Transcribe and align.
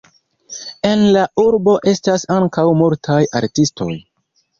En 0.91 1.03
la 1.15 1.25
urbo 1.43 1.75
estas 1.91 2.25
ankaŭ 2.37 2.65
multaj 2.79 3.19
artistoj. 3.41 3.91